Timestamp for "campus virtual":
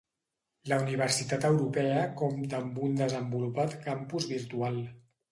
3.83-4.81